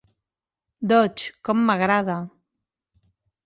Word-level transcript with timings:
Dodge, 0.93 1.29
com 1.49 1.63
m"agrada. 1.67 2.19